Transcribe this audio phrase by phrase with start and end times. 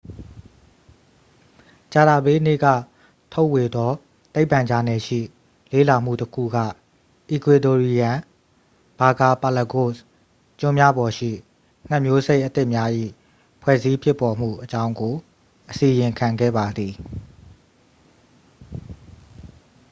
[1.93, 2.65] ကြာသပတေးနေ့က
[3.33, 3.91] ထုတ်ဝေသော
[4.35, 5.19] သိပ္ပံဂျာနယ်ရှိ
[5.71, 6.57] လေ့လာမှုတစ်ခုက
[7.29, 8.17] အီကွေဒိုရီယန်
[8.99, 10.01] ဘာကာပါလဂို့စ်
[10.59, 11.31] ကျွန်းများပေါ်ရှိ
[11.87, 12.89] ငှက်မျိုးစိတ်အသစ်များ၏
[13.61, 15.13] ဖွဲ့စည်းဖြစ်ပေါ်မှုအကြောင်းကို
[15.69, 16.93] အစီရင်ခံခဲ့ပါသည်